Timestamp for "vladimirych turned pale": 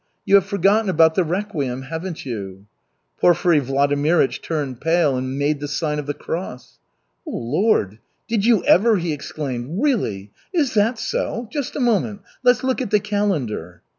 3.61-5.15